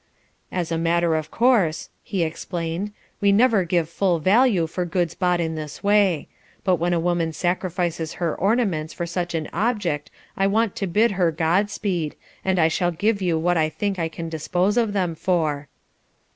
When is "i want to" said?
10.35-10.87